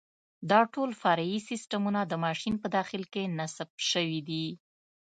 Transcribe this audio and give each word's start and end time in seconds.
دا 0.51 0.61
ټول 0.73 0.89
فرعي 1.01 1.37
سیسټمونه 1.49 1.99
د 2.05 2.13
ماشین 2.25 2.55
په 2.63 2.67
داخل 2.77 3.03
کې 3.13 3.23
نصب 3.37 3.69
شوي 3.91 4.19
دي. 4.29 4.45